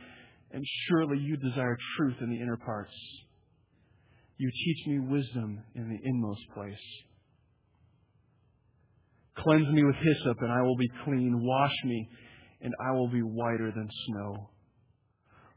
[0.53, 2.93] and surely you desire truth in the inner parts.
[4.39, 6.75] You teach me wisdom in the inmost place.
[9.39, 11.41] Cleanse me with hyssop, and I will be clean.
[11.43, 12.09] Wash me,
[12.63, 14.51] and I will be whiter than snow.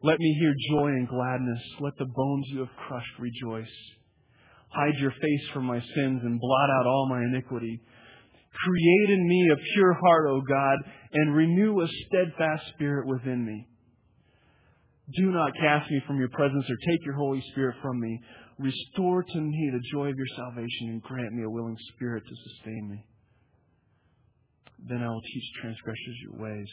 [0.07, 1.61] Let me hear joy and gladness.
[1.81, 3.75] Let the bones you have crushed rejoice.
[4.69, 7.81] Hide your face from my sins and blot out all my iniquity.
[8.63, 10.77] Create in me a pure heart, O God,
[11.11, 13.67] and renew a steadfast spirit within me.
[15.17, 18.21] Do not cast me from your presence or take your Holy Spirit from me.
[18.59, 22.35] Restore to me the joy of your salvation and grant me a willing spirit to
[22.49, 23.05] sustain me.
[24.87, 26.67] Then I will teach transgressors your ways,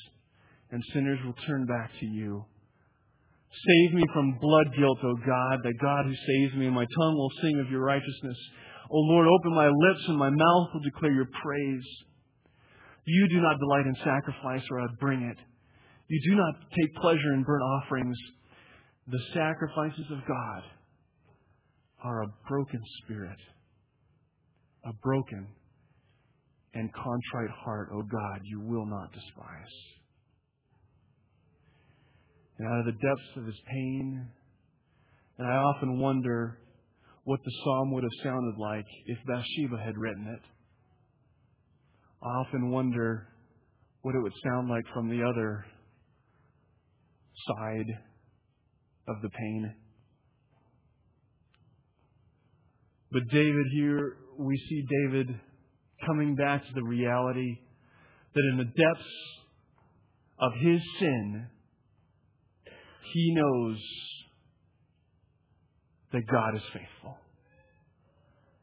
[0.70, 2.44] and sinners will turn back to you.
[3.54, 7.14] Save me from blood guilt, O God, the God who saves me, and my tongue
[7.14, 8.36] will sing of your righteousness.
[8.90, 11.86] O Lord, open my lips, and my mouth will declare your praise.
[13.06, 15.38] You do not delight in sacrifice, or I'd bring it.
[16.08, 18.16] You do not take pleasure in burnt offerings.
[19.06, 20.62] The sacrifices of God
[22.02, 23.38] are a broken spirit,
[24.84, 25.46] a broken
[26.74, 29.74] and contrite heart, O God, you will not despise.
[32.58, 34.28] And out of the depths of his pain.
[35.38, 36.58] And I often wonder
[37.24, 40.42] what the psalm would have sounded like if Bathsheba had written it.
[42.22, 43.28] I often wonder
[44.02, 45.64] what it would sound like from the other
[47.48, 47.86] side
[49.08, 49.74] of the pain.
[53.10, 55.28] But David here, we see David
[56.06, 57.58] coming back to the reality
[58.34, 59.14] that in the depths
[60.40, 61.46] of his sin,
[63.14, 63.78] he knows
[66.12, 67.16] that God is faithful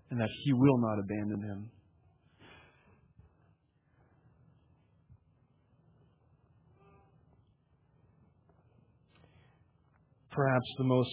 [0.09, 1.71] and that he will not abandon him.
[10.31, 11.09] Perhaps the most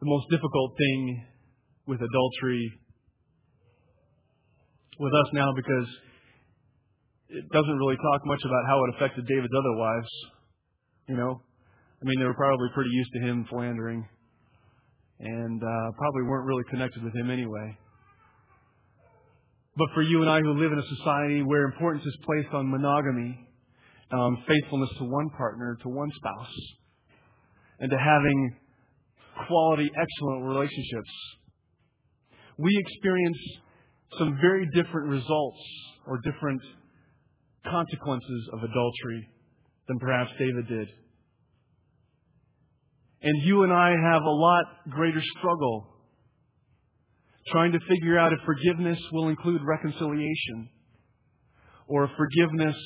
[0.00, 1.24] the most difficult thing
[1.86, 2.72] with adultery
[4.98, 5.88] with us now because
[7.28, 10.08] it doesn't really talk much about how it affected David's other wives.
[11.08, 11.42] You know,
[12.00, 14.06] I mean, they were probably pretty used to him philandering,
[15.20, 17.76] and uh, probably weren't really connected with him anyway.
[19.76, 22.70] But for you and I who live in a society where importance is placed on
[22.70, 23.38] monogamy,
[24.10, 26.54] um, faithfulness to one partner, to one spouse,
[27.78, 28.56] and to having
[29.46, 31.10] quality, excellent relationships,
[32.56, 33.38] we experience
[34.18, 35.60] some very different results
[36.06, 36.60] or different
[37.64, 39.28] consequences of adultery
[39.88, 40.88] than perhaps David did.
[43.22, 45.94] And you and I have a lot greater struggle
[47.50, 50.68] trying to figure out if forgiveness will include reconciliation
[51.86, 52.76] or if forgiveness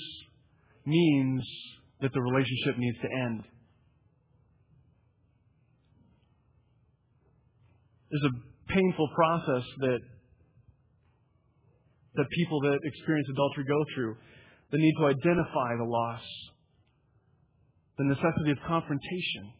[0.86, 1.42] means
[2.00, 3.44] that the relationship needs to end.
[8.10, 9.98] There's a painful process that
[12.14, 14.16] that people that experience adultery go through.
[14.72, 16.22] The need to identify the loss,
[17.98, 19.52] the necessity of confrontation,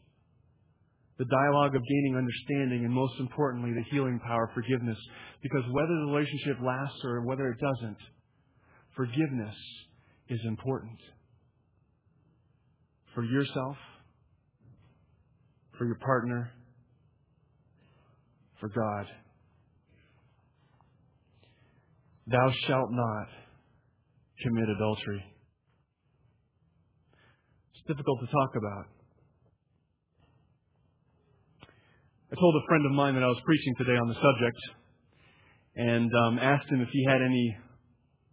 [1.18, 4.96] the dialogue of gaining understanding, and most importantly, the healing power of forgiveness.
[5.42, 7.98] Because whether the relationship lasts or whether it doesn't,
[8.96, 9.54] forgiveness
[10.30, 10.98] is important.
[13.14, 13.76] For yourself,
[15.76, 16.50] for your partner,
[18.58, 19.06] for God.
[22.26, 23.41] Thou shalt not
[24.42, 25.24] commit adultery.
[27.74, 28.86] It's difficult to talk about.
[32.32, 34.58] I told a friend of mine that I was preaching today on the subject
[35.76, 37.56] and um, asked him if he had any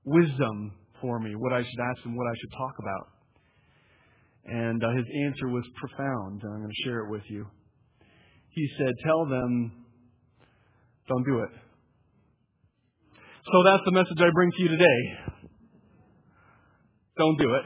[0.06, 3.08] wisdom for me, what I should ask him, what I should talk about.
[4.46, 7.46] And uh, his answer was profound, and I'm going to share it with you.
[8.50, 9.86] He said, Tell them,
[11.08, 11.50] don't do it.
[13.52, 15.29] So that's the message I bring to you today.
[17.20, 17.66] Don't do it.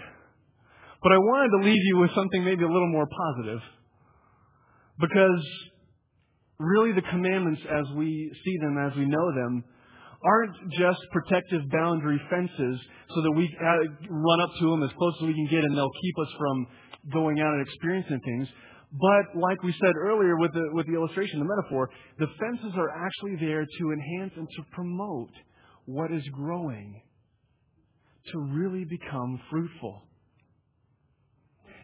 [1.04, 3.62] But I wanted to leave you with something maybe a little more positive.
[5.00, 5.46] Because
[6.58, 9.64] really the commandments as we see them, as we know them,
[10.26, 12.80] aren't just protective boundary fences
[13.14, 15.78] so that we uh, run up to them as close as we can get and
[15.78, 16.68] they'll keep us from
[17.14, 18.48] going out and experiencing things.
[18.94, 22.90] But like we said earlier with the, with the illustration, the metaphor, the fences are
[22.90, 25.34] actually there to enhance and to promote
[25.86, 27.02] what is growing
[28.32, 30.08] to really become fruitful.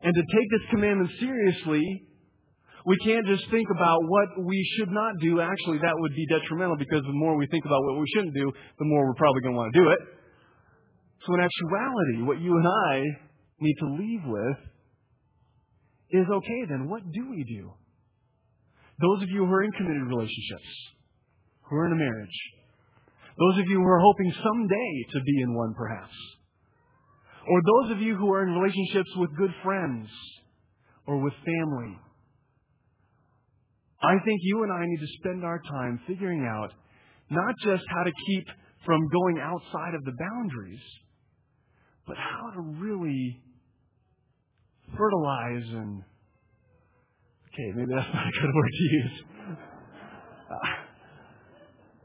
[0.02, 1.84] And to take this commandment seriously,
[2.86, 5.42] we can't just think about what we should not do.
[5.42, 8.52] Actually, that would be detrimental because the more we think about what we shouldn't do,
[8.80, 10.00] the more we're probably going to want to do it.
[11.28, 13.04] So, in actuality, what you and I
[13.60, 14.58] need to leave with
[16.12, 17.74] is okay, then what do we do?
[19.02, 20.70] Those of you who are in committed relationships,
[21.70, 22.40] who are in a marriage,
[23.40, 26.14] those of you who are hoping someday to be in one, perhaps.
[27.48, 30.10] Or those of you who are in relationships with good friends
[31.08, 31.98] or with family.
[34.02, 36.72] I think you and I need to spend our time figuring out
[37.30, 38.46] not just how to keep
[38.86, 40.80] from going outside of the boundaries,
[42.08, 43.42] but how to really
[44.98, 46.04] fertilize and.
[47.54, 49.24] Okay, maybe that's not a good word to use.
[50.50, 50.68] Uh,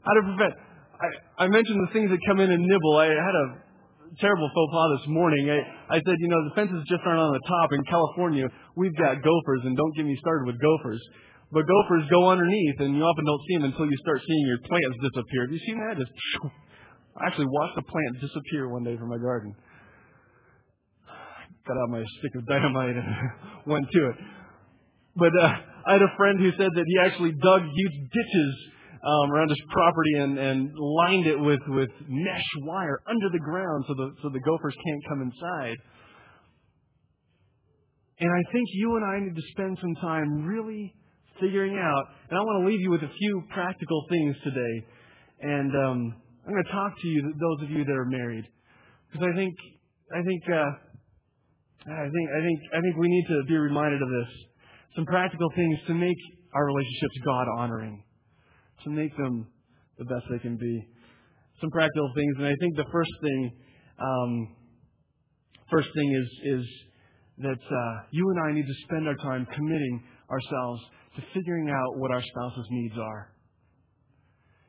[0.01, 0.64] how to prevent.
[1.05, 2.97] I, I mentioned the things that come in and nibble.
[2.97, 3.45] I had a
[4.19, 5.49] terrible faux pas this morning.
[5.49, 5.59] I,
[5.95, 7.73] I said, you know, the fences just aren't on the top.
[7.73, 11.01] In California, we've got gophers, and don't get me started with gophers.
[11.51, 14.61] But gophers go underneath, and you often don't see them until you start seeing your
[14.65, 15.41] plants disappear.
[15.45, 15.97] Have you seen that?
[15.99, 16.11] Just
[17.15, 19.55] I actually watched a plant disappear one day from my garden.
[21.67, 23.09] Got out my stick of dynamite and
[23.65, 24.17] went to it.
[25.15, 25.47] But uh,
[25.87, 28.53] I had a friend who said that he actually dug huge ditches
[29.05, 33.85] um, around his property and, and lined it with, with mesh wire under the ground
[33.87, 35.77] so the, so the gophers can't come inside.
[38.19, 40.93] And I think you and I need to spend some time really
[41.39, 44.75] figuring out, and I want to leave you with a few practical things today.
[45.41, 46.15] And um,
[46.47, 48.45] I'm going to talk to you, those of you that are married,
[49.11, 49.53] because I think,
[50.15, 54.09] I think, uh, I think, I think, I think we need to be reminded of
[54.09, 54.31] this.
[54.95, 56.17] Some practical things to make
[56.55, 58.01] our relationships God honoring,
[58.83, 59.47] to make them
[59.97, 60.87] the best they can be.
[61.61, 63.51] Some practical things, and I think the first thing,
[63.99, 64.55] um,
[65.71, 66.65] first thing is is
[67.37, 70.81] that uh, you and I need to spend our time committing ourselves
[71.15, 73.31] to figuring out what our spouse's needs are.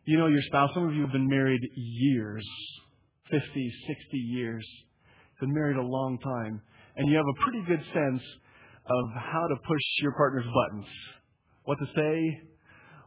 [0.05, 2.47] You know your spouse, some of you have been married years,
[3.31, 4.65] 50, 60 years,
[5.41, 6.63] been married a long time,
[6.97, 8.23] and you have a pretty good sense
[8.89, 10.87] of how to push your partner's buttons.
[11.65, 12.41] What to say,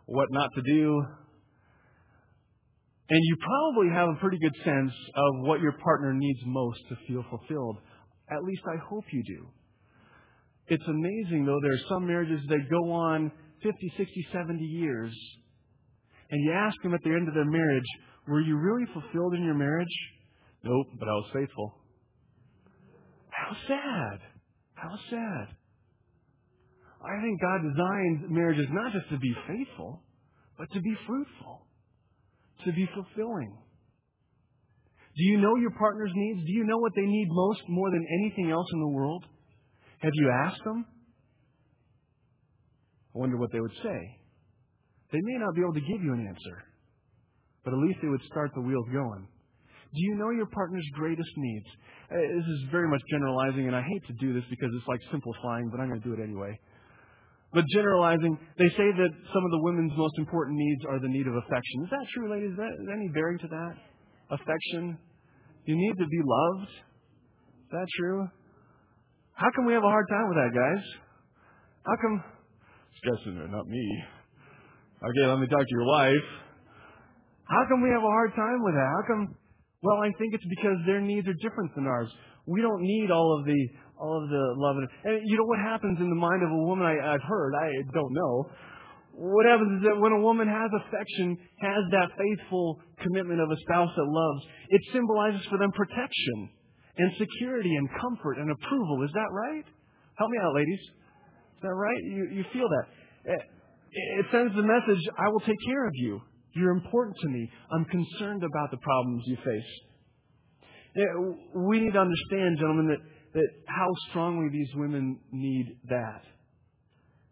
[0.10, 1.06] what not to do.
[3.12, 6.96] And you probably have a pretty good sense of what your partner needs most to
[7.08, 7.78] feel fulfilled.
[8.30, 9.48] At least I hope you do.
[10.68, 13.32] It's amazing, though, there are some marriages that go on
[13.64, 15.12] 50, 60, 70 years,
[16.30, 17.88] and you ask them at the end of their marriage,
[18.28, 19.88] Were you really fulfilled in your marriage?
[20.64, 21.74] Nope, but I was faithful.
[23.30, 24.20] How sad.
[24.76, 25.48] How sad.
[27.02, 30.04] I think God designed marriages not just to be faithful,
[30.58, 31.66] but to be fruitful,
[32.66, 33.56] to be fulfilling.
[35.16, 36.46] Do you know your partner's needs?
[36.46, 39.26] Do you know what they need most more than anything else in the world?
[40.00, 40.86] Have you asked them?
[43.16, 44.00] I wonder what they would say.
[45.12, 46.64] They may not be able to give you an answer,
[47.64, 49.28] but at least they would start the wheels going.
[49.92, 51.66] Do you know your partner's greatest needs?
[52.12, 55.00] Uh, this is very much generalizing, and I hate to do this because it's like
[55.12, 56.54] simplifying, but I'm going to do it anyway.
[57.54, 61.26] But generalizing, they say that some of the women's most important needs are the need
[61.26, 61.84] of affection.
[61.84, 62.52] Is that true, ladies?
[62.52, 63.74] Is, that, is there any bearing to that?
[64.30, 64.98] Affection?
[65.66, 66.70] You need to be loved?
[66.70, 68.28] Is that true?
[69.34, 70.84] How come we have a hard time with that, guys?
[71.86, 72.22] How come?
[72.22, 73.86] It's Stressing not me.
[75.02, 76.28] Okay, let me talk to your wife.
[77.50, 78.90] How come we have a hard time with that?
[78.94, 79.36] How come?
[79.82, 82.12] Well, I think it's because their needs are different than ours.
[82.50, 83.62] We don't need all of the
[84.00, 86.88] all of the love and, you know what happens in the mind of a woman.
[86.88, 87.54] I, I've heard.
[87.54, 88.50] I don't know.
[89.12, 93.60] What happens is that when a woman has affection, has that faithful commitment of a
[93.68, 96.50] spouse that loves, it symbolizes for them protection
[96.96, 99.04] and security and comfort and approval.
[99.04, 99.66] Is that right?
[100.16, 100.80] Help me out, ladies.
[101.60, 102.00] Is that right?
[102.04, 102.86] You, you feel that.
[103.36, 103.44] It,
[103.92, 106.22] it sends the message, I will take care of you.
[106.56, 107.52] You're important to me.
[107.72, 109.72] I'm concerned about the problems you face.
[110.96, 113.00] We need to understand, gentlemen, that,
[113.34, 116.22] that how strongly these women need that.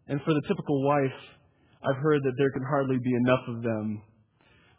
[0.06, 1.18] And for the typical wife,
[1.82, 4.02] I've heard that there can hardly be enough of them.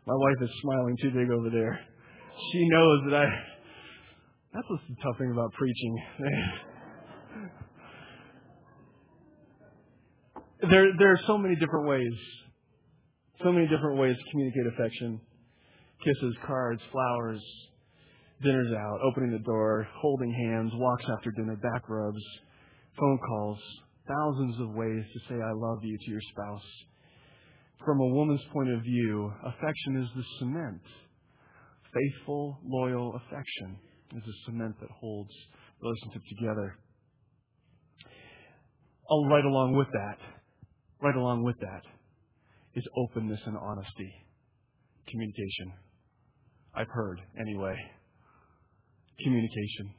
[0.06, 1.80] My wife is smiling too big over there.
[2.52, 3.26] She knows that I,
[4.54, 6.04] that's what's the tough thing about preaching.
[10.70, 12.14] there, there are so many different ways,
[13.44, 15.22] so many different ways to communicate affection.
[16.04, 17.42] Kisses, cards, flowers,
[18.44, 22.22] dinners out, opening the door, holding hands, walks after dinner, back rubs,
[22.98, 23.60] phone calls,
[24.08, 26.68] thousands of ways to say I love you to your spouse.
[27.86, 30.82] From a woman's point of view, affection is the cement.
[31.94, 33.78] Faithful, loyal affection
[34.16, 35.32] is the cement that holds
[35.82, 36.78] relationship together.
[39.10, 40.18] Oh, right along with that,
[41.02, 41.82] right along with that
[42.76, 44.14] is openness and honesty,
[45.10, 45.74] communication.
[46.76, 47.76] I've heard anyway.
[49.24, 49.94] Communication.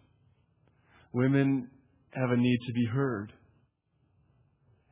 [1.12, 1.68] Women
[2.14, 3.32] have a need to be heard.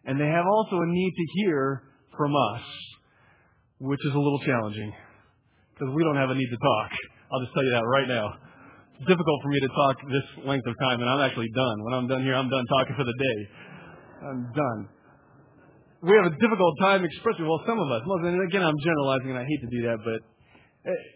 [0.05, 1.83] And they have also a need to hear
[2.17, 2.63] from us,
[3.79, 4.93] which is a little challenging
[5.75, 6.91] because we don't have a need to talk.
[7.31, 8.27] I'll just tell you that right now
[8.99, 11.77] It's difficult for me to talk this length of time, and I'm actually done.
[11.87, 13.39] When I'm done here, I'm done talking for the day.
[14.27, 14.81] I'm done.
[16.03, 19.47] We have a difficult time expressing, well, some of us, again, I'm generalizing, and I
[19.47, 20.19] hate to do that, but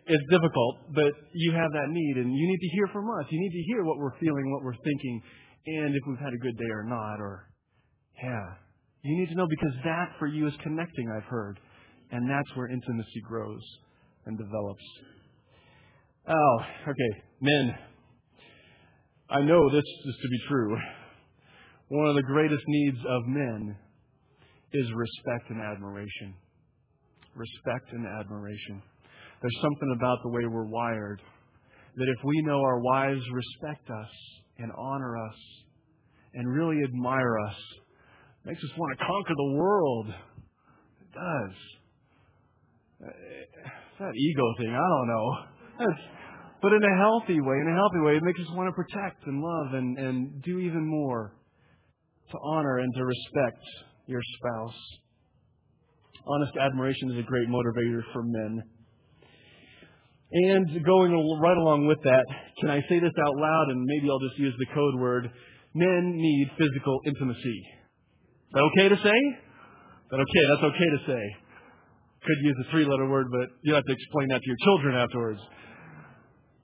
[0.07, 3.27] it's difficult, but you have that need, and you need to hear from us.
[3.31, 5.23] You need to hear what we're feeling, what we're thinking,
[5.67, 7.49] and if we've had a good day or not, or,
[8.23, 8.55] yeah.
[9.03, 11.59] You need to know because that for you is connecting, I've heard.
[12.13, 13.63] And that's where intimacy grows
[14.27, 14.85] and develops.
[16.29, 17.23] Oh, okay.
[17.41, 17.75] Men,
[19.31, 20.77] I know this is to be true.
[21.89, 23.77] One of the greatest needs of men
[24.73, 26.35] is respect and admiration.
[27.35, 28.83] Respect and admiration.
[29.43, 31.21] There's something about the way we're wired
[31.97, 34.09] that if we know our wives respect us
[34.59, 35.37] and honor us
[36.35, 37.57] and really admire us,
[38.45, 40.07] makes us want to conquer the world.
[40.09, 41.57] It does.
[43.99, 44.71] that ego thing.
[44.71, 45.37] I don't know.
[46.63, 49.27] But in a healthy way, in a healthy way, it makes us want to protect
[49.27, 51.35] and love and, and do even more
[52.31, 53.59] to honor and to respect
[54.07, 54.79] your spouse.
[56.25, 58.63] Honest admiration is a great motivator for men.
[60.33, 62.25] And going right along with that,
[62.61, 65.29] can I say this out loud and maybe I'll just use the code word?
[65.75, 67.61] Men need physical intimacy.
[68.49, 69.19] Is that okay to say?
[69.29, 70.45] Is that okay?
[70.49, 71.23] That's okay to say.
[72.25, 74.97] Could use a three letter word, but you have to explain that to your children
[74.97, 75.41] afterwards.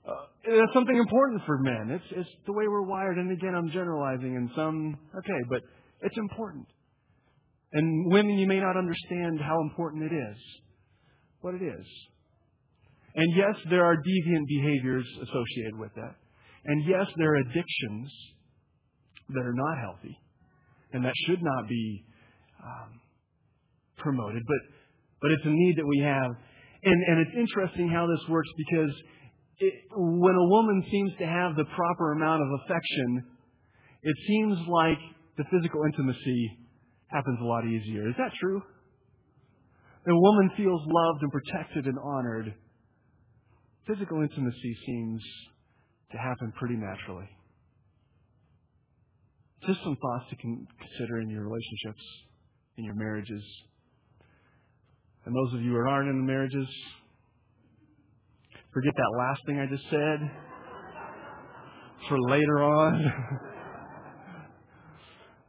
[0.07, 0.13] Uh,
[0.45, 1.91] that's something important for men.
[1.91, 3.17] It's, it's the way we're wired.
[3.17, 5.61] And again, I'm generalizing and some, okay, but
[6.01, 6.65] it's important.
[7.73, 10.37] And women, you may not understand how important it is,
[11.43, 11.85] but it is.
[13.15, 16.15] And yes, there are deviant behaviors associated with that.
[16.65, 18.11] And yes, there are addictions
[19.29, 20.17] that are not healthy
[20.93, 22.03] and that should not be
[22.63, 22.99] um,
[23.97, 24.43] promoted.
[24.47, 24.61] But,
[25.21, 26.31] but it's a need that we have.
[26.83, 28.93] And, and it's interesting how this works because
[29.59, 33.25] it, when a woman seems to have the proper amount of affection,
[34.01, 34.99] it seems like
[35.37, 36.57] the physical intimacy
[37.07, 38.07] happens a lot easier.
[38.07, 38.61] Is that true?
[40.07, 42.53] A woman feels loved and protected and honored.
[43.89, 45.19] Physical intimacy seems
[46.11, 47.27] to happen pretty naturally.
[49.65, 52.03] Just some thoughts to consider in your relationships,
[52.77, 53.43] in your marriages.
[55.25, 56.67] And those of you who aren't in the marriages,
[58.71, 60.19] forget that last thing I just said
[62.07, 62.93] for later on.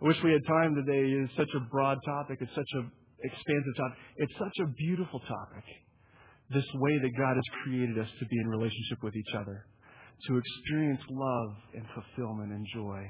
[0.00, 1.12] I wish we had time today.
[1.12, 2.38] It's such a broad topic.
[2.40, 2.90] It's such an
[3.22, 3.98] expansive topic.
[4.16, 5.64] It's such a beautiful topic.
[6.52, 9.66] This way that God has created us to be in relationship with each other,
[10.26, 13.00] to experience love and fulfillment and joy.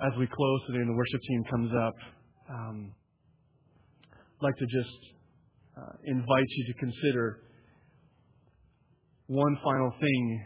[0.00, 1.94] As we close today and the worship team comes up,
[2.48, 2.94] um,
[4.14, 4.98] I'd like to just
[5.76, 7.40] uh, invite you to consider
[9.26, 10.44] one final thing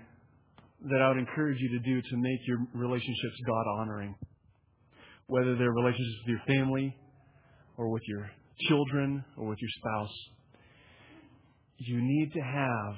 [0.91, 4.15] that I would encourage you to do to make your relationships God honoring.
[5.27, 6.97] Whether they're relationships with your family
[7.77, 8.29] or with your
[8.69, 10.15] children or with your spouse,
[11.79, 12.95] you need to have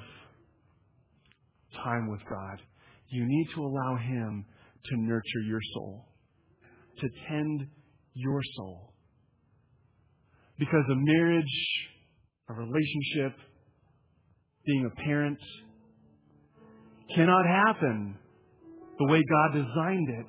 [1.83, 2.61] time with God.
[3.09, 4.45] You need to allow Him
[4.85, 6.05] to nurture your soul,
[6.99, 7.67] to tend
[8.13, 8.93] your soul.
[10.57, 11.67] Because a marriage,
[12.49, 13.37] a relationship,
[14.65, 15.37] being a parent,
[17.15, 18.17] cannot happen
[18.97, 20.25] the way God designed it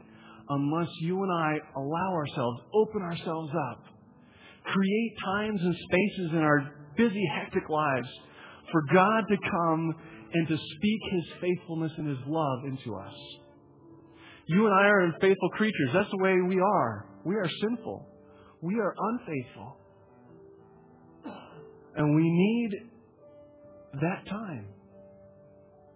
[0.48, 3.84] unless you and I allow ourselves, open ourselves up,
[4.72, 8.08] create times and spaces in our busy, hectic lives
[8.72, 9.94] for God to come
[10.32, 13.14] and to speak His faithfulness and His love into us.
[14.48, 15.90] You and I are unfaithful creatures.
[15.92, 17.06] That's the way we are.
[17.24, 18.06] We are sinful.
[18.62, 19.76] We are unfaithful.
[21.96, 22.70] And we need
[24.00, 24.66] that time.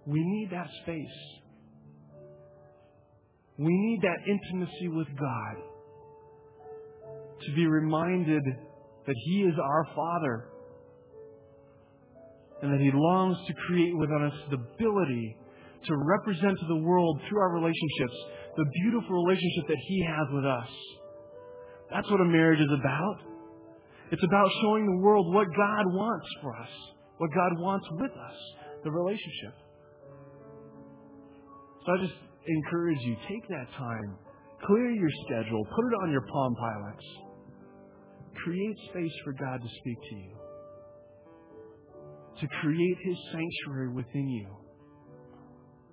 [0.06, 1.40] We need that space.
[3.58, 5.69] We need that intimacy with God
[7.46, 8.42] to be reminded
[9.06, 10.48] that He is our Father
[12.62, 15.36] and that He longs to create within us the ability
[15.86, 18.16] to represent to the world through our relationships
[18.56, 20.68] the beautiful relationship that He has with us.
[21.90, 23.16] That's what a marriage is about.
[24.12, 26.72] It's about showing the world what God wants for us,
[27.18, 28.38] what God wants with us,
[28.84, 29.54] the relationship.
[31.86, 34.18] So I just encourage you, take that time,
[34.66, 37.29] clear your schedule, put it on your Palm Pilots.
[38.44, 40.34] Create space for God to speak to you,
[42.40, 44.48] to create His sanctuary within you.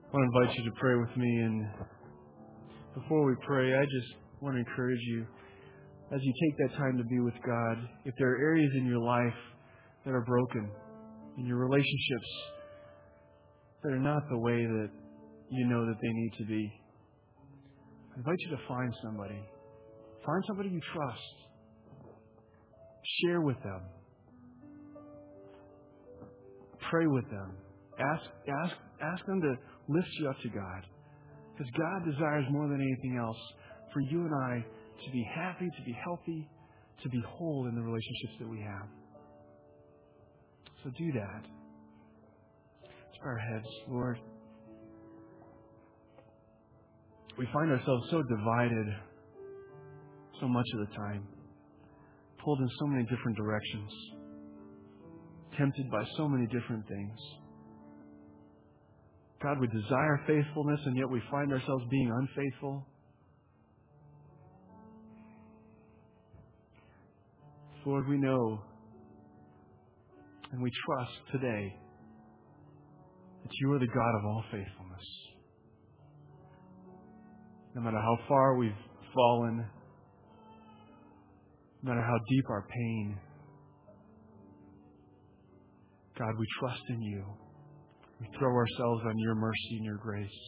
[0.07, 1.37] I want to invite you to pray with me.
[1.39, 1.67] And
[2.93, 5.25] before we pray, I just want to encourage you
[6.13, 8.99] as you take that time to be with God, if there are areas in your
[8.99, 9.39] life
[10.05, 10.71] that are broken,
[11.37, 12.31] in your relationships
[13.83, 14.89] that are not the way that
[15.51, 16.71] you know that they need to be.
[18.13, 19.39] I invite you to find somebody.
[20.25, 21.46] Find somebody you trust.
[23.21, 23.81] Share with them.
[26.89, 27.57] Pray with them.
[27.99, 28.23] Ask,
[28.63, 29.55] ask, ask them to
[29.87, 30.85] lift you up to God.
[31.53, 33.37] Because God desires more than anything else
[33.93, 34.65] for you and I
[35.05, 36.49] to be happy, to be healthy,
[37.03, 38.87] to be whole in the relationships that we have.
[40.83, 41.41] So do that.
[42.83, 44.19] Let's bow our heads, Lord
[47.37, 48.87] we find ourselves so divided
[50.41, 51.27] so much of the time,
[52.47, 53.91] pulled in so many different directions,
[55.57, 57.19] tempted by so many different things.
[59.43, 62.87] God, we desire faithfulness, and yet we find ourselves being unfaithful.
[67.85, 68.61] Lord, we know
[70.51, 71.75] And we trust today
[73.43, 75.05] that you are the God of all faithfulness.
[77.75, 78.71] No matter how far we've
[79.13, 79.65] fallen,
[81.83, 83.17] no matter how deep our pain,
[86.17, 87.23] God, we trust in you.
[88.19, 90.39] We throw ourselves on your mercy and your grace.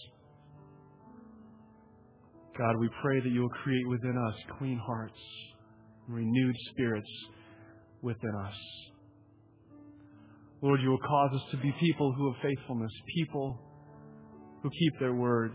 [2.57, 5.19] God, we pray that you will create within us clean hearts,
[6.07, 7.09] renewed spirits
[8.01, 8.55] within us.
[10.61, 13.61] Lord, you will cause us to be people who have faithfulness, people
[14.61, 15.53] who keep their word,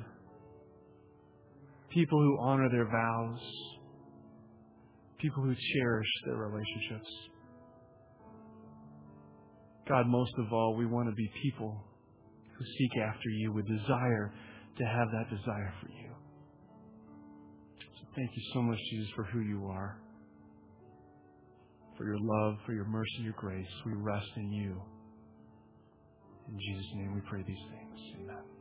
[1.91, 3.41] people who honor their vows,
[5.25, 7.11] people who cherish their relationships.
[9.89, 11.83] God, most of all, we want to be people
[12.59, 14.33] who seek after you with desire
[14.77, 16.11] to have that desire for you.
[17.79, 19.99] So thank you so much, Jesus, for who you are,
[21.97, 23.67] for your love, for your mercy, your grace.
[23.87, 24.83] We rest in you.
[26.49, 28.01] In Jesus' name we pray these things.
[28.21, 28.54] Amen.